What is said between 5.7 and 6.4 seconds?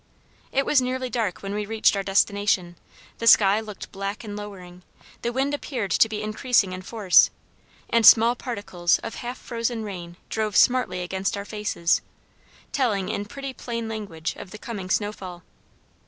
to be